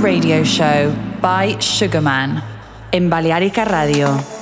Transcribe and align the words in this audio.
Radio 0.00 0.42
Show 0.42 0.94
by 1.20 1.56
Sugarman 1.58 2.42
in 2.90 3.08
Balearica 3.08 3.64
Radio. 3.64 4.39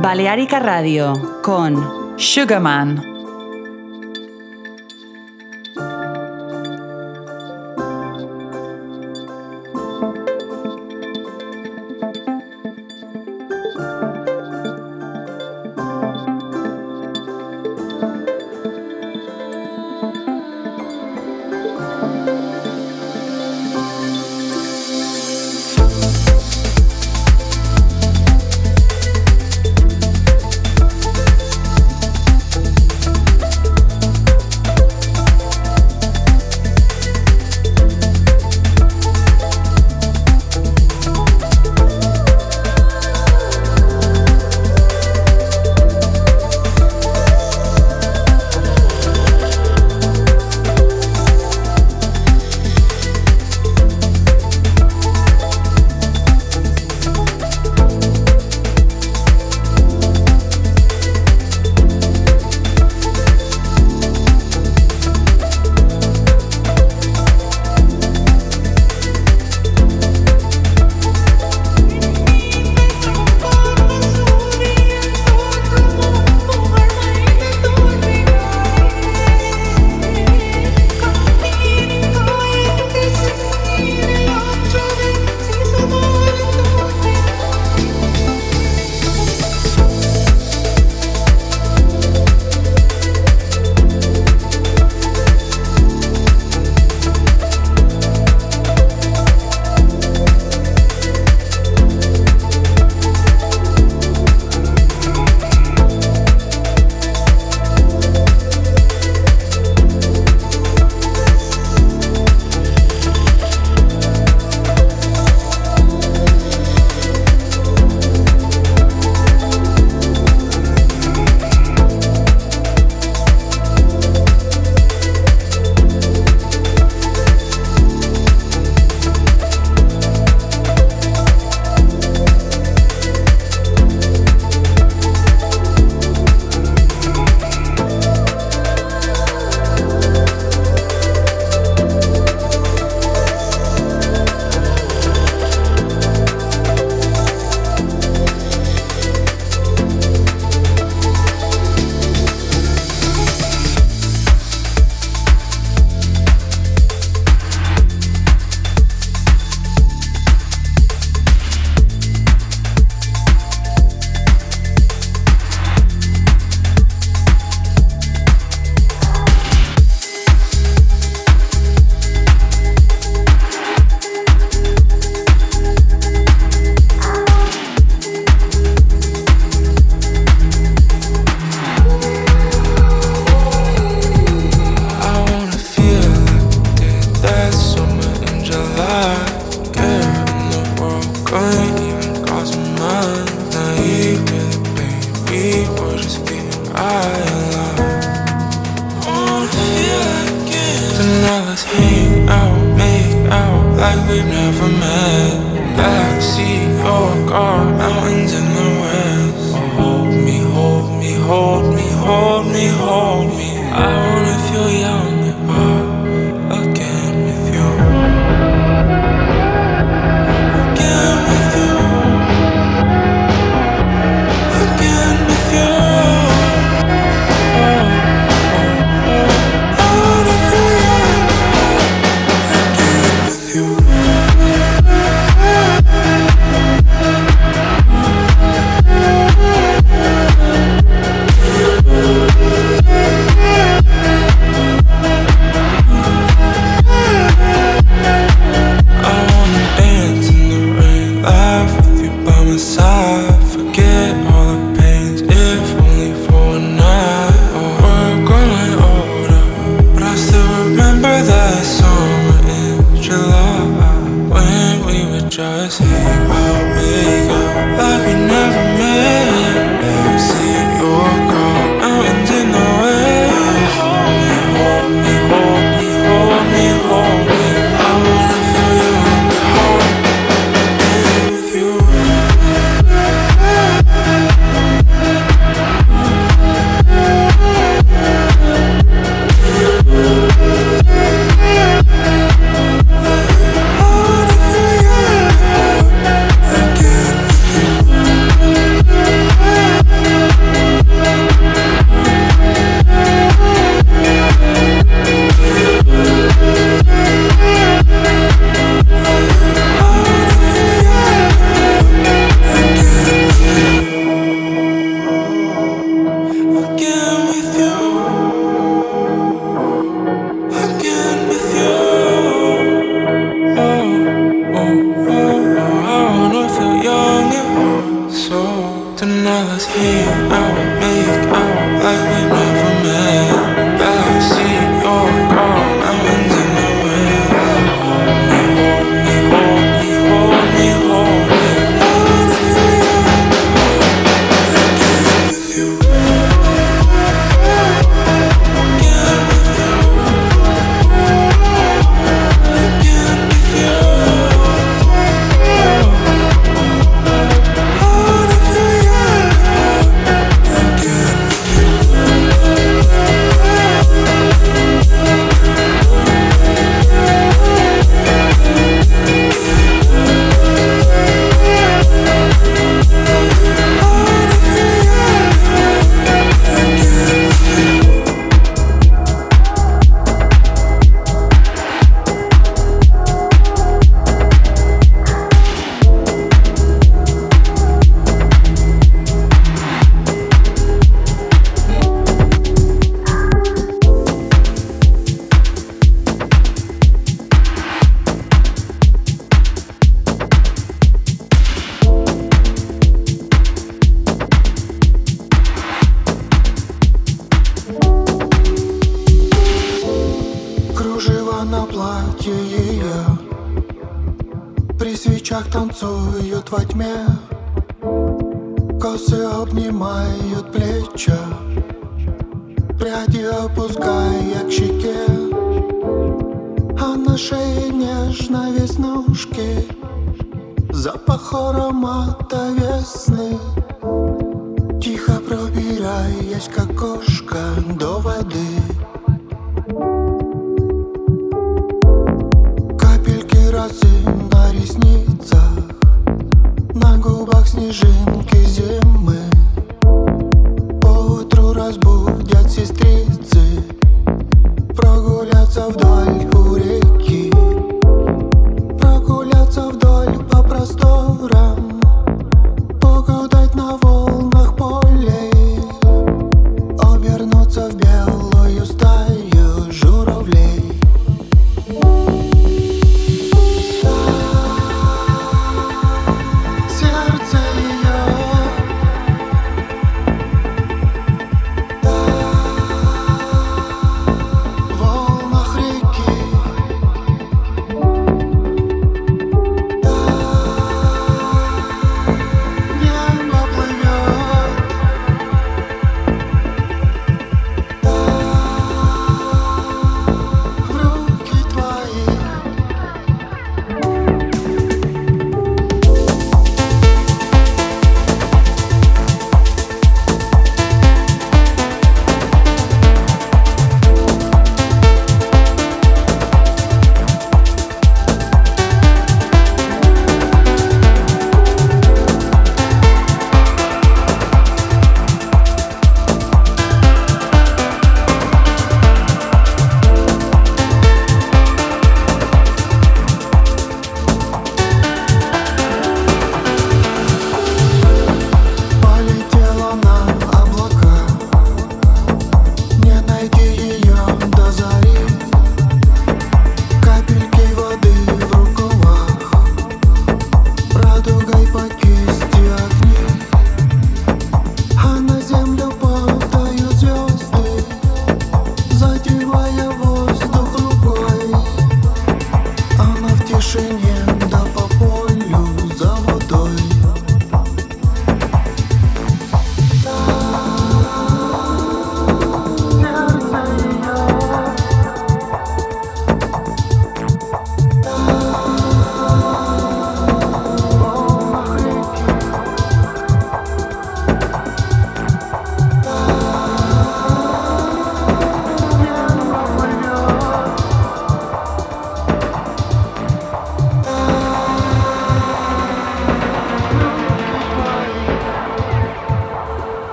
Balearica 0.00 0.58
Radio 0.58 1.42
con 1.42 2.16
Sugarman. 2.16 3.09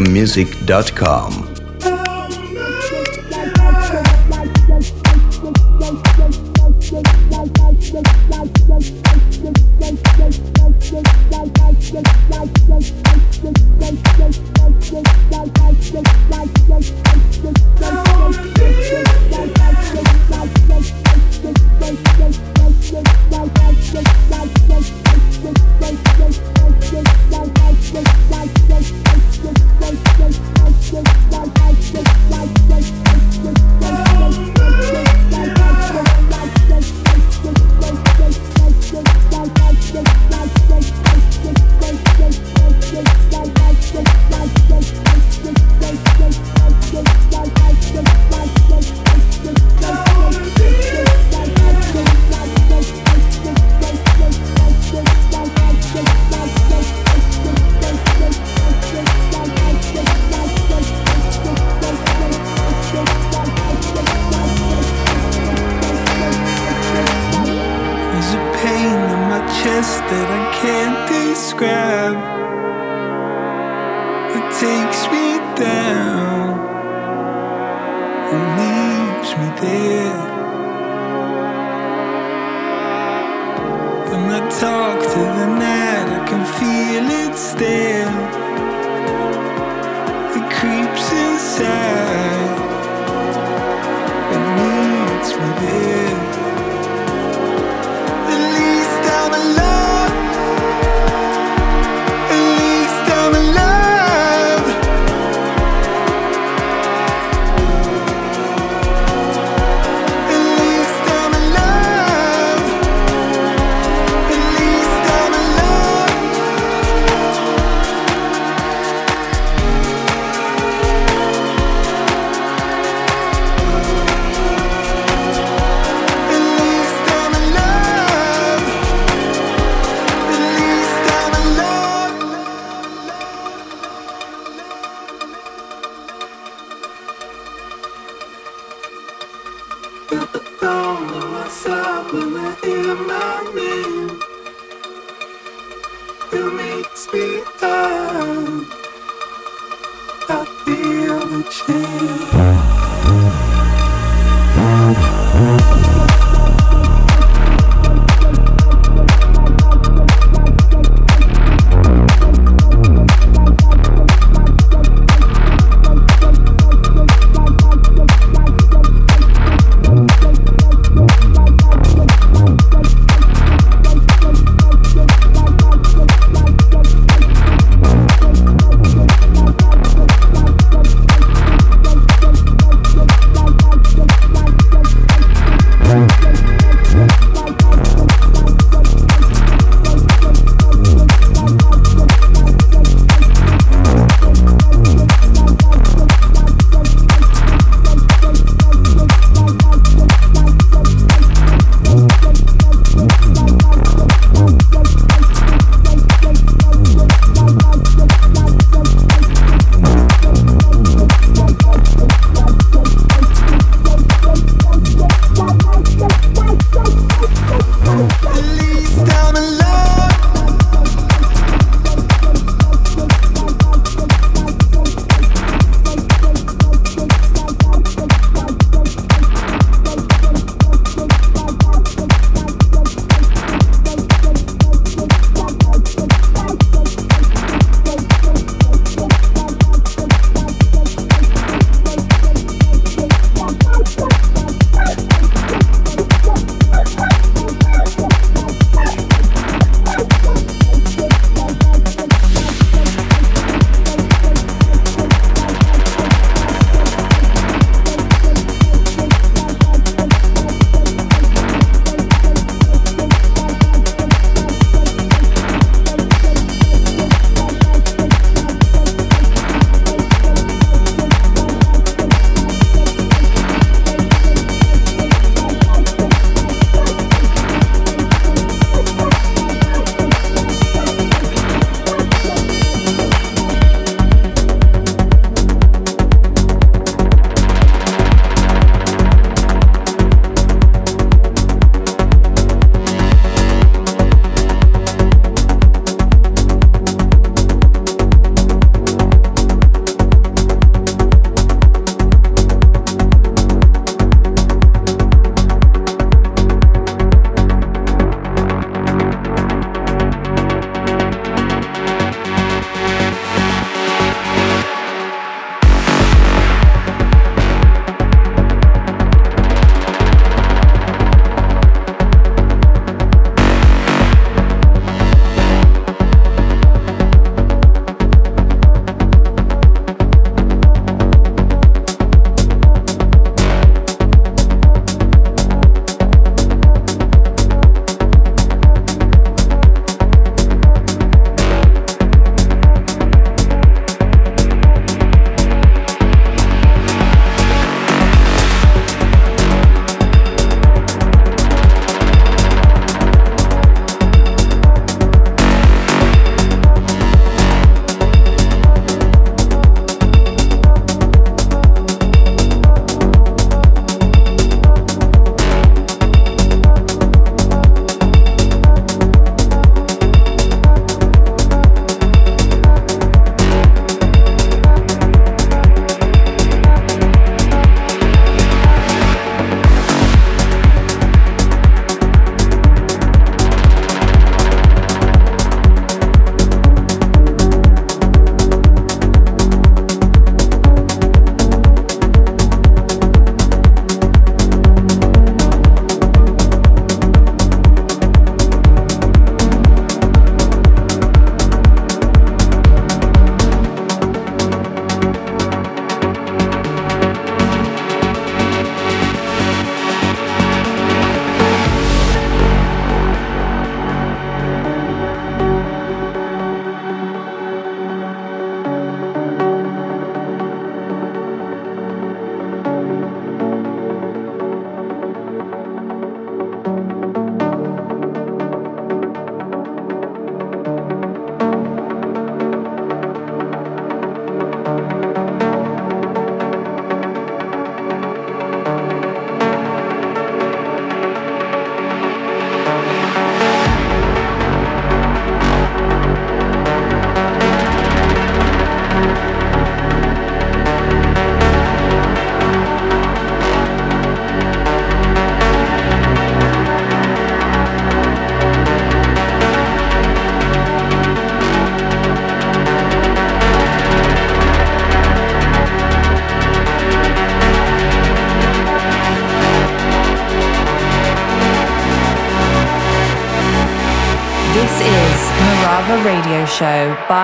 balearicamusic.com. 0.00 1.45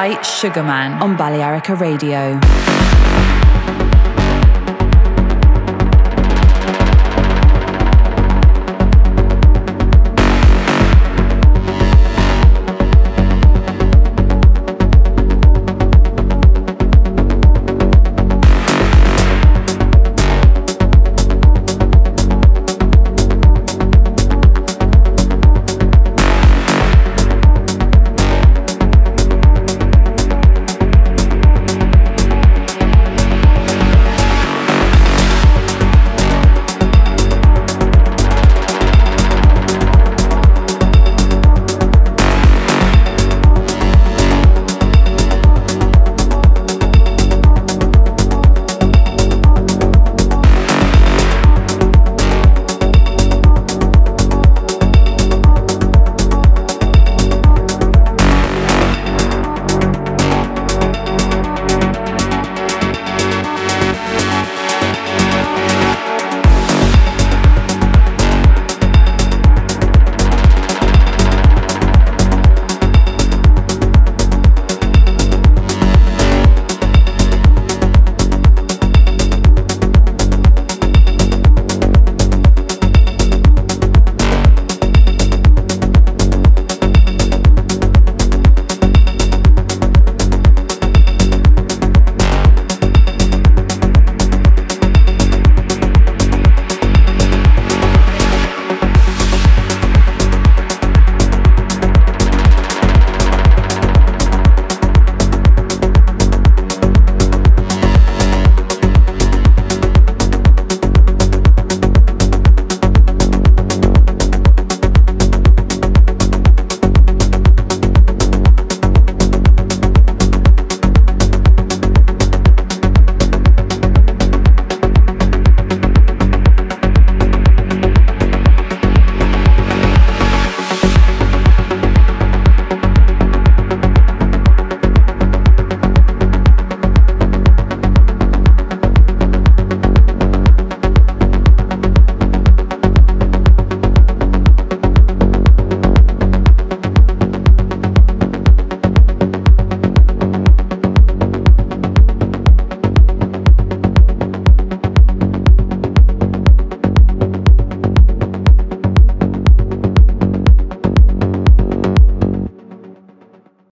by 0.03 0.21
Sugarman 0.23 1.01
on 1.01 1.17
Balearica 1.17 1.79
Radio. 1.79 2.41